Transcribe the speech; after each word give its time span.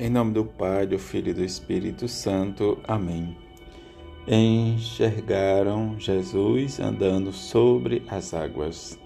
Em 0.00 0.08
nome 0.08 0.32
do 0.32 0.44
Pai, 0.44 0.86
do 0.86 0.96
Filho 0.96 1.30
e 1.30 1.34
do 1.34 1.42
Espírito 1.42 2.06
Santo. 2.06 2.78
Amém. 2.86 3.36
Enxergaram 4.28 5.98
Jesus 5.98 6.78
andando 6.78 7.32
sobre 7.32 8.04
as 8.08 8.32
águas. 8.32 8.96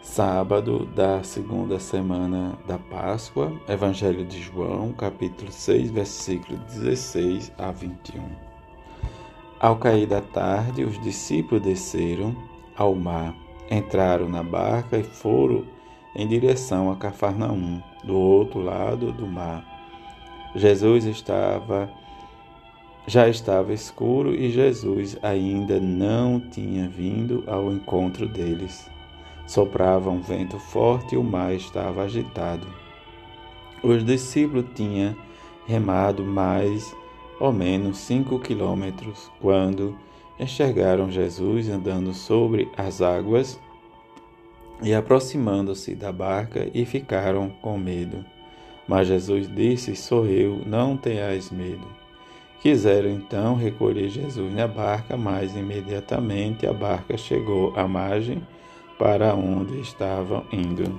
Sábado 0.00 0.86
da 0.86 1.22
segunda 1.22 1.78
semana 1.78 2.58
da 2.66 2.78
Páscoa, 2.78 3.52
Evangelho 3.68 4.24
de 4.24 4.40
João, 4.40 4.90
capítulo 4.94 5.52
6, 5.52 5.90
versículo 5.90 6.58
16 6.60 7.52
a 7.58 7.70
21. 7.70 8.22
Ao 9.60 9.76
cair 9.76 10.06
da 10.06 10.22
tarde, 10.22 10.82
os 10.82 10.98
discípulos 11.02 11.62
desceram 11.62 12.34
ao 12.74 12.94
mar, 12.94 13.36
entraram 13.70 14.30
na 14.30 14.42
barca 14.42 14.96
e 14.96 15.02
foram 15.04 15.62
em 16.18 16.26
direção 16.26 16.90
a 16.90 16.96
Cafarnaum, 16.96 17.80
do 18.02 18.18
outro 18.18 18.60
lado 18.60 19.12
do 19.12 19.24
mar. 19.24 19.64
Jesus 20.54 21.04
estava 21.04 21.88
já 23.06 23.26
estava 23.28 23.72
escuro 23.72 24.34
e 24.34 24.50
Jesus 24.50 25.16
ainda 25.22 25.80
não 25.80 26.38
tinha 26.38 26.88
vindo 26.88 27.42
ao 27.46 27.72
encontro 27.72 28.28
deles. 28.28 28.90
Soprava 29.46 30.10
um 30.10 30.20
vento 30.20 30.58
forte 30.58 31.14
e 31.14 31.18
o 31.18 31.22
mar 31.22 31.54
estava 31.54 32.02
agitado. 32.02 32.66
Os 33.82 34.04
discípulos 34.04 34.66
tinham 34.74 35.16
remado 35.66 36.22
mais 36.22 36.94
ou 37.40 37.52
menos 37.52 37.96
cinco 37.96 38.38
quilômetros 38.40 39.30
quando 39.40 39.96
enxergaram 40.38 41.10
Jesus 41.10 41.68
andando 41.70 42.12
sobre 42.12 42.70
as 42.76 43.00
águas 43.00 43.58
e 44.82 44.94
aproximando-se 44.94 45.94
da 45.94 46.12
barca 46.12 46.68
e 46.72 46.84
ficaram 46.84 47.50
com 47.62 47.76
medo. 47.76 48.24
Mas 48.86 49.08
Jesus 49.08 49.48
disse: 49.54 49.94
Sou 49.94 50.26
eu, 50.26 50.62
não 50.64 50.96
tenhais 50.96 51.50
medo. 51.50 51.86
Quiseram 52.60 53.10
então 53.10 53.54
recolher 53.54 54.08
Jesus 54.08 54.52
na 54.52 54.66
barca, 54.66 55.16
mas 55.16 55.54
imediatamente 55.54 56.66
a 56.66 56.72
barca 56.72 57.16
chegou 57.16 57.72
à 57.76 57.86
margem 57.86 58.42
para 58.98 59.34
onde 59.34 59.80
estavam 59.80 60.44
indo. 60.52 60.98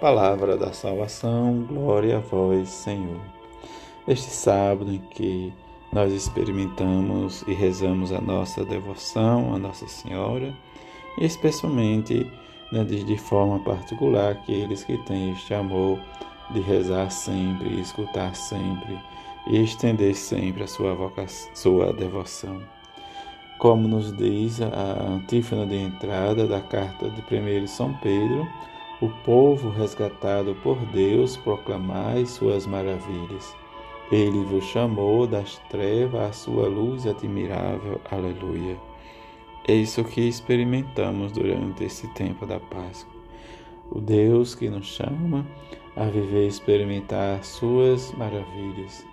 Palavra 0.00 0.56
da 0.56 0.72
salvação, 0.72 1.64
glória 1.66 2.18
a 2.18 2.20
vós, 2.20 2.68
Senhor. 2.68 3.20
Este 4.06 4.30
sábado 4.30 4.92
em 4.92 4.98
que 4.98 5.52
nós 5.92 6.12
experimentamos 6.12 7.42
e 7.48 7.52
rezamos 7.52 8.12
a 8.12 8.20
nossa 8.20 8.64
devoção 8.64 9.54
a 9.54 9.58
Nossa 9.58 9.88
Senhora, 9.88 10.54
e 11.18 11.24
especialmente 11.24 12.30
né, 12.72 12.84
de, 12.84 13.04
de 13.04 13.16
forma 13.16 13.58
particular 13.60 14.32
aqueles 14.32 14.84
que 14.84 14.96
têm 14.98 15.32
este 15.32 15.54
amor 15.54 15.98
de 16.50 16.60
rezar 16.60 17.10
sempre, 17.10 17.80
escutar 17.80 18.34
sempre 18.34 18.98
e 19.46 19.62
estender 19.62 20.14
sempre 20.14 20.64
a 20.64 20.66
sua, 20.66 20.94
vocação, 20.94 21.50
sua 21.54 21.92
devoção. 21.92 22.60
Como 23.58 23.86
nos 23.86 24.16
diz 24.16 24.60
a 24.62 25.06
antífona 25.06 25.66
de 25.66 25.76
entrada 25.76 26.46
da 26.46 26.60
carta 26.60 27.10
de 27.10 27.20
1 27.20 27.66
São 27.66 27.92
Pedro, 27.94 28.48
o 29.00 29.08
povo 29.24 29.70
resgatado 29.70 30.54
por 30.62 30.76
Deus 30.86 31.36
proclamai 31.36 32.24
suas 32.26 32.66
maravilhas. 32.66 33.54
Ele 34.10 34.42
vos 34.44 34.64
chamou 34.64 35.26
das 35.26 35.58
trevas 35.70 36.20
à 36.22 36.32
sua 36.32 36.68
luz 36.68 37.06
admirável. 37.06 38.00
Aleluia. 38.10 38.89
É 39.70 39.72
isso 39.72 40.02
que 40.02 40.22
experimentamos 40.22 41.30
durante 41.30 41.84
esse 41.84 42.08
tempo 42.08 42.44
da 42.44 42.58
Páscoa. 42.58 43.14
O 43.88 44.00
Deus 44.00 44.52
que 44.52 44.68
nos 44.68 44.84
chama 44.84 45.46
a 45.94 46.06
viver 46.06 46.46
e 46.46 46.48
experimentar 46.48 47.44
suas 47.44 48.10
maravilhas. 48.14 49.06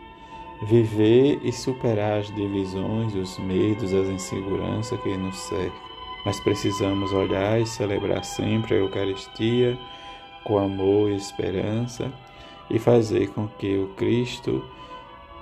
Viver 0.64 1.40
e 1.44 1.52
superar 1.52 2.22
as 2.22 2.34
divisões, 2.34 3.14
os 3.14 3.38
medos, 3.38 3.94
as 3.94 4.08
inseguranças 4.08 5.00
que 5.02 5.16
nos 5.16 5.38
cercam. 5.42 5.80
Mas 6.26 6.40
precisamos 6.40 7.14
olhar 7.14 7.62
e 7.62 7.68
celebrar 7.68 8.26
sempre 8.26 8.74
a 8.74 8.78
Eucaristia 8.80 9.78
com 10.44 10.58
amor 10.58 11.12
e 11.12 11.18
esperança 11.18 12.12
e 12.68 12.80
fazer 12.80 13.28
com 13.28 13.48
que 13.48 13.78
o 13.78 13.90
Cristo 13.90 14.66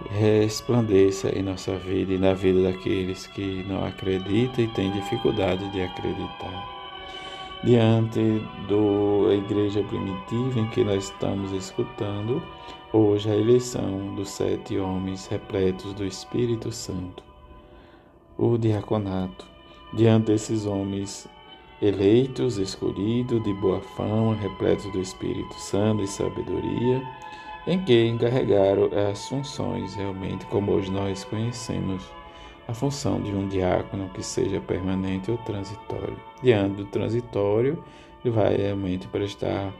resplandeça 0.10 1.30
em 1.30 1.42
nossa 1.42 1.76
vida 1.78 2.14
e 2.14 2.18
na 2.18 2.34
vida 2.34 2.64
daqueles 2.64 3.28
que 3.28 3.64
não 3.68 3.86
acreditam 3.86 4.64
e 4.64 4.68
têm 4.70 4.92
dificuldade 4.92 5.70
de 5.72 5.82
acreditar. 5.82 6.76
Diante 7.64 8.20
da 8.68 9.34
igreja 9.34 9.82
primitiva 9.84 10.60
em 10.60 10.68
que 10.70 10.84
nós 10.84 11.06
estamos 11.06 11.52
escutando, 11.52 12.42
hoje 12.94 13.30
a 13.30 13.36
eleição 13.36 14.14
dos 14.16 14.30
sete 14.30 14.78
homens 14.78 15.26
repletos 15.28 15.94
do 15.94 16.06
Espírito 16.06 16.72
Santo, 16.72 17.24
o 18.38 18.58
diaconato. 18.58 19.48
Diante 19.94 20.28
desses 20.28 20.66
homens 20.66 21.28
eleitos, 21.82 22.58
escolhidos, 22.58 23.42
de 23.44 23.54
boa 23.54 23.82
fama, 23.96 24.36
repletos 24.36 24.92
do 24.92 25.00
Espírito 25.00 25.54
Santo 25.56 26.04
e 26.04 26.08
sabedoria, 26.08 27.02
em 27.68 27.80
que 27.84 28.08
encarregaram 28.08 28.90
as 29.09 29.28
funções 29.28 29.96
realmente 29.96 30.46
como 30.46 30.72
hoje 30.72 30.92
nós 30.92 31.24
conhecemos 31.24 32.03
a 32.68 32.74
função 32.74 33.22
de 33.22 33.31
um 33.31 33.48
diácono 33.48 34.09
que 34.09 34.24
seja 34.24 34.59
permanente 34.59 35.30
ou 35.30 35.38
transitório. 35.40 36.18
Diante 36.42 36.76
do 36.76 36.86
transitório, 36.86 37.84
ele 38.24 38.34
vai 38.34 38.56
realmente 38.56 39.08
prestar 39.08 39.72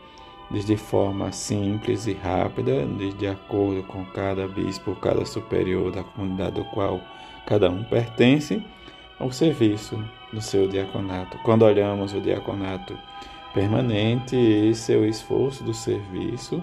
de 0.52 0.78
forma 0.78 1.32
simples 1.32 2.06
e 2.06 2.14
rápida, 2.14 2.86
de 3.18 3.28
acordo 3.28 3.84
com 3.84 4.06
cada 4.06 4.48
bispo, 4.48 4.96
cada 4.96 5.26
superior 5.26 5.92
da 5.92 6.04
comunidade 6.04 6.56
do 6.56 6.66
qual 6.66 7.02
cada 7.46 7.70
um 7.70 7.84
pertence, 7.84 8.64
ao 9.20 9.32
serviço 9.32 9.98
do 10.32 10.42
seu 10.42 10.68
diaconato. 10.68 11.38
Quando 11.40 11.64
olhamos 11.64 12.14
o 12.14 12.22
diaconato 12.22 12.98
permanente, 13.54 14.36
esse 14.36 14.94
é 14.94 14.98
o 14.98 15.06
esforço 15.06 15.64
do 15.64 15.74
serviço 15.74 16.62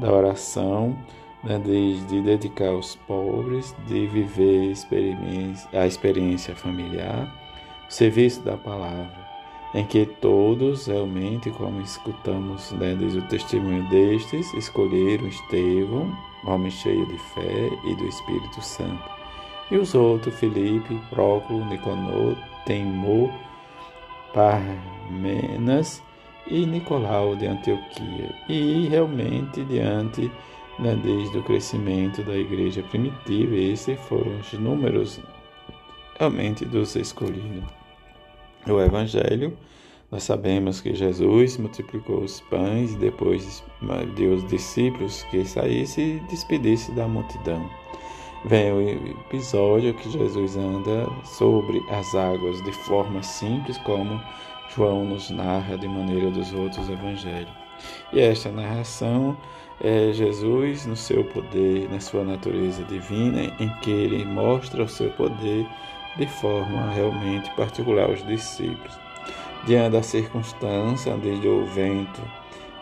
da 0.00 0.10
oração, 0.12 0.96
né, 1.44 1.58
de, 1.58 2.00
de, 2.06 2.20
dedicar 2.22 2.68
aos 2.68 2.96
pobres, 2.96 3.74
de 3.86 4.06
viver 4.06 4.74
a 5.72 5.86
experiência 5.86 6.54
familiar, 6.56 7.32
o 7.88 7.92
serviço 7.92 8.40
da 8.42 8.56
palavra, 8.56 9.12
em 9.74 9.84
que 9.84 10.06
todos 10.06 10.86
realmente, 10.86 11.50
como 11.50 11.80
escutamos 11.80 12.72
né, 12.72 12.94
desde 12.94 13.18
o 13.18 13.28
testemunho 13.28 13.88
destes, 13.90 14.52
escolheram 14.54 15.28
Estevão, 15.28 16.10
homem 16.46 16.70
cheio 16.70 17.06
de 17.06 17.18
fé 17.34 17.70
e 17.84 17.94
do 17.94 18.06
Espírito 18.06 18.62
Santo, 18.62 19.10
e 19.70 19.76
os 19.76 19.94
outros, 19.94 20.34
Filipe, 20.34 21.00
Próculo, 21.10 21.64
Nicanor, 21.66 22.36
Temor, 22.66 23.30
Parmenas, 24.34 26.02
e 26.46 26.66
Nicolau 26.66 27.36
de 27.36 27.46
Antioquia. 27.46 28.34
E 28.48 28.88
realmente, 28.88 29.64
diante 29.64 30.30
né, 30.78 30.98
desde 31.02 31.38
o 31.38 31.42
crescimento 31.42 32.22
da 32.22 32.36
igreja 32.36 32.82
primitiva, 32.84 33.54
esses 33.54 34.00
foram 34.00 34.38
os 34.38 34.52
números 34.54 35.20
realmente 36.18 36.64
dos 36.64 36.96
escolhidos. 36.96 37.64
O 38.66 38.80
Evangelho, 38.80 39.56
nós 40.10 40.24
sabemos 40.24 40.80
que 40.80 40.94
Jesus 40.94 41.56
multiplicou 41.56 42.20
os 42.20 42.40
pães 42.42 42.94
depois 42.96 43.62
deu 44.16 44.34
os 44.34 44.46
discípulos 44.48 45.22
que 45.30 45.44
saísse 45.44 46.00
e 46.00 46.20
despedisse 46.28 46.92
da 46.92 47.06
multidão. 47.06 47.68
Vem 48.44 48.72
o 48.72 48.80
episódio 48.80 49.94
que 49.94 50.10
Jesus 50.10 50.56
anda 50.56 51.06
sobre 51.24 51.78
as 51.90 52.14
águas 52.14 52.62
de 52.64 52.72
forma 52.72 53.22
simples, 53.22 53.76
como 53.78 54.20
João 54.74 55.04
nos 55.04 55.30
narra 55.30 55.76
de 55.76 55.88
maneira 55.88 56.30
dos 56.30 56.52
outros 56.52 56.88
evangelhos. 56.88 57.52
E 58.12 58.20
esta 58.20 58.50
narração 58.50 59.36
é 59.80 60.12
Jesus 60.12 60.86
no 60.86 60.96
seu 60.96 61.24
poder, 61.24 61.88
na 61.90 62.00
sua 62.00 62.22
natureza 62.22 62.84
divina, 62.84 63.44
em 63.58 63.68
que 63.80 63.90
ele 63.90 64.24
mostra 64.24 64.82
o 64.82 64.88
seu 64.88 65.10
poder 65.10 65.66
de 66.16 66.26
forma 66.26 66.90
realmente 66.92 67.50
particular 67.54 68.08
aos 68.08 68.24
discípulos. 68.26 68.98
Diante 69.66 69.92
da 69.92 70.02
circunstância, 70.02 71.16
desde 71.16 71.48
o 71.48 71.66
vento 71.66 72.20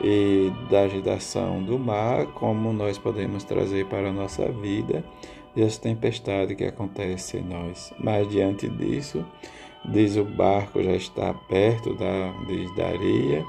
e 0.01 0.53
da 0.71 0.83
agitação 0.83 1.63
do 1.63 1.79
mar, 1.79 2.27
como 2.27 2.73
nós 2.73 2.99
podemos 2.99 3.45
trazer 3.45 3.87
para 3.87 4.09
a 4.09 4.13
nossa 4.13 4.51
vida 4.51 5.05
as 5.57 5.77
tempestades 5.77 6.57
que 6.57 6.65
acontecem 6.65 7.41
em 7.41 7.45
nós. 7.45 7.93
Mas 7.99 8.29
diante 8.29 8.69
disso, 8.69 9.25
diz 9.85 10.17
o 10.17 10.25
barco 10.25 10.83
já 10.83 10.93
está 10.93 11.33
perto 11.33 11.95
da, 11.95 12.33
diz, 12.47 12.75
da 12.75 12.87
areia, 12.87 13.45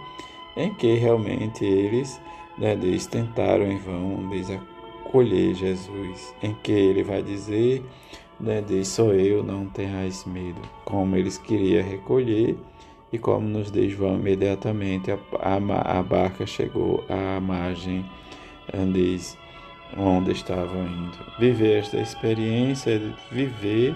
em 0.55 0.73
que 0.73 0.95
realmente 0.95 1.63
eles 1.65 2.21
né, 2.57 2.75
tentaram 3.07 3.71
em 3.71 3.77
vão 3.77 4.29
diz, 4.29 4.49
acolher 4.49 5.53
Jesus, 5.53 6.35
em 6.41 6.53
que 6.53 6.71
ele 6.71 7.03
vai 7.03 7.21
dizer, 7.21 7.83
né, 8.39 8.61
sou 8.83 9.13
eu, 9.13 9.43
não 9.43 9.65
tenhais 9.65 10.25
medo, 10.25 10.61
como 10.85 11.15
eles 11.15 11.37
queriam 11.37 11.83
recolher, 11.83 12.57
e 13.11 13.17
como 13.17 13.47
nos 13.47 13.71
diz 13.71 13.93
imediatamente 13.97 15.11
a, 15.11 15.17
a, 15.39 15.99
a 15.99 16.03
barca 16.03 16.45
chegou 16.45 17.03
à 17.09 17.39
margem 17.39 18.05
diz, 18.93 19.37
onde 19.97 20.31
estavam 20.31 20.85
indo. 20.85 21.17
Viver 21.39 21.79
esta 21.79 21.97
experiência 21.97 22.99
viver 23.31 23.95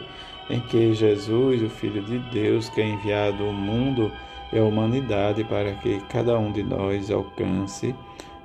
em 0.49 0.59
que 0.59 0.93
Jesus, 0.93 1.61
o 1.61 1.69
Filho 1.69 2.01
de 2.03 2.19
Deus, 2.19 2.69
que 2.69 2.81
é 2.81 2.87
enviado 2.87 3.43
ao 3.43 3.53
mundo 3.53 4.11
e 4.51 4.59
à 4.59 4.63
humanidade 4.63 5.43
para 5.43 5.73
que 5.73 5.99
cada 6.09 6.37
um 6.37 6.51
de 6.51 6.63
nós 6.63 7.09
alcance, 7.09 7.95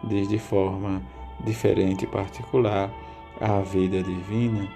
de 0.03 0.39
forma 0.39 1.03
diferente 1.45 2.05
e 2.05 2.07
particular, 2.07 2.91
a 3.41 3.61
vida 3.61 4.03
divina. 4.03 4.69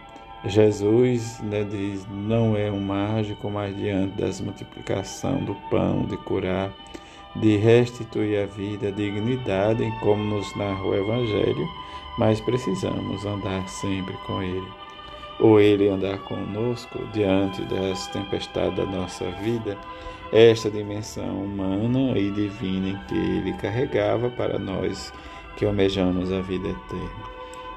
Jesus 0.44 1.40
né, 1.40 1.64
diz, 1.64 2.06
não 2.10 2.56
é 2.56 2.70
um 2.70 2.80
mágico, 2.80 3.48
mas 3.48 3.76
diante 3.76 4.20
das 4.20 4.40
multiplicação 4.40 5.44
do 5.44 5.54
pão, 5.70 6.04
de 6.04 6.16
curar, 6.16 6.72
de 7.36 7.56
restituir 7.56 8.42
a 8.42 8.46
vida, 8.46 8.88
a 8.88 8.90
dignidade, 8.90 9.88
como 10.00 10.22
nos 10.22 10.54
narra 10.56 10.84
o 10.84 10.94
Evangelho, 10.94 11.68
mas 12.18 12.40
precisamos 12.40 13.24
andar 13.24 13.68
sempre 13.68 14.14
com 14.26 14.42
Ele. 14.42 14.81
Ou 15.42 15.60
Ele 15.60 15.88
andar 15.88 16.18
conosco 16.20 17.04
diante 17.12 17.62
das 17.62 18.06
tempestades 18.06 18.76
da 18.76 18.86
nossa 18.86 19.28
vida, 19.42 19.76
esta 20.32 20.70
dimensão 20.70 21.44
humana 21.44 22.16
e 22.16 22.30
divina 22.30 22.90
em 22.90 22.98
que 23.06 23.14
Ele 23.14 23.52
carregava 23.54 24.30
para 24.30 24.56
nós 24.56 25.12
que 25.56 25.66
almejamos 25.66 26.32
a 26.32 26.40
vida 26.40 26.68
eterna. 26.68 27.32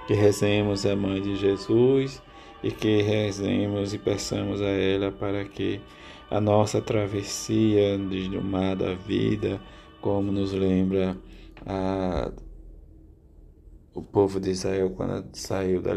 Que 0.06 0.13
rezemos 0.13 0.85
a 0.85 0.95
Mãe 0.95 1.19
de 1.19 1.35
Jesus 1.35 2.21
e 2.63 2.69
que 2.69 3.01
rezemos 3.01 3.95
e 3.95 3.97
peçamos 3.97 4.61
a 4.61 4.69
ela 4.69 5.11
para 5.11 5.44
que 5.44 5.81
a 6.29 6.39
nossa 6.39 6.79
travessia 6.79 7.97
do 7.97 8.41
mar 8.44 8.75
da 8.75 8.94
vida, 8.94 9.59
como 10.01 10.31
nos 10.31 10.53
lembra 10.53 11.18
a, 11.65 12.31
o 13.95 14.01
povo 14.01 14.42
de 14.42 14.51
Israel 14.51 14.89
quando 14.89 15.25
saiu 15.33 15.81
da, 15.81 15.94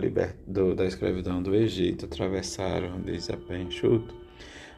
do, 0.46 0.74
da 0.74 0.86
escravidão 0.86 1.42
do 1.42 1.54
Egito, 1.54 2.04
atravessaram, 2.04 3.00
diz 3.02 3.28
a 3.28 3.36
pé 3.36 3.60
enxuto, 3.60 4.14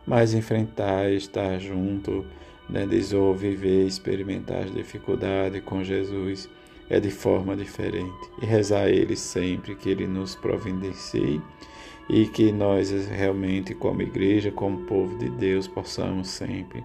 mas 0.06 0.32
enfrentar, 0.32 1.10
estar 1.12 1.58
junto, 1.58 2.24
né, 2.68 2.86
diz, 2.86 3.12
ou 3.12 3.34
viver, 3.36 3.86
experimentar 3.86 4.64
as 4.64 4.72
dificuldades 4.72 5.62
com 5.62 5.84
Jesus 5.84 6.48
é 6.88 6.98
de 6.98 7.10
forma 7.10 7.54
diferente. 7.54 8.30
E 8.40 8.46
rezar 8.46 8.84
a 8.84 8.90
Ele 8.90 9.14
sempre 9.14 9.76
que 9.76 9.90
Ele 9.90 10.06
nos 10.06 10.34
providencie 10.34 11.40
e 12.12 12.26
que 12.26 12.50
nós 12.50 12.90
realmente, 13.08 13.72
como 13.72 14.02
igreja, 14.02 14.50
como 14.50 14.78
povo 14.78 15.16
de 15.16 15.30
Deus, 15.30 15.68
possamos 15.68 16.28
sempre 16.28 16.82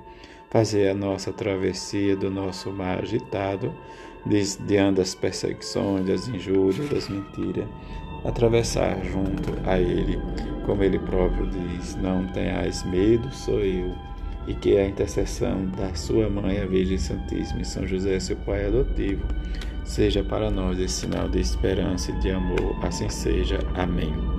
fazer 0.51 0.89
a 0.89 0.94
nossa 0.94 1.33
travessia 1.33 2.16
do 2.16 2.30
nosso 2.30 2.72
mar 2.72 3.00
agitado, 3.00 3.74
diante 4.68 4.98
das 4.98 5.16
perseguições, 5.16 6.06
das 6.06 6.27
injúrias, 6.27 6.88
das 6.89 7.10
mentiras, 7.10 7.66
atravessar 8.24 9.04
junto 9.04 9.51
a 9.66 9.80
Ele, 9.80 10.19
como 10.63 10.83
Ele 10.83 11.00
próprio 11.00 11.48
diz: 11.48 11.95
Não 11.95 12.27
tenhais 12.27 12.83
medo, 12.83 13.33
sou 13.33 13.62
eu. 13.62 13.95
E 14.48 14.54
que 14.54 14.77
a 14.77 14.88
intercessão 14.88 15.66
da 15.75 15.95
Sua 15.95 16.30
Mãe, 16.30 16.60
a 16.60 16.68
Virgem 16.68 17.00
Santíssima 17.00 17.62
e 17.62 17.66
São 17.66 17.88
José, 17.88 18.19
seu 18.19 18.36
Pai 18.38 18.68
adotivo, 18.68 19.25
seja 19.83 20.24
para 20.24 20.51
nós 20.51 20.77
esse 20.77 21.01
sinal 21.01 21.27
de 21.27 21.39
esperança 21.39 22.12
e 22.12 22.19
de 22.19 22.30
amor. 22.30 22.77
Assim 22.83 23.10
seja. 23.10 23.57
Amém. 23.74 24.35